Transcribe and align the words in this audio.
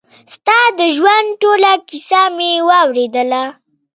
ستا 0.33 0.59
د 0.79 0.79
ژوند 0.95 1.27
ټوله 1.41 1.71
کيسه 1.89 2.21
مې 2.35 2.51
واورېدله. 2.67 3.43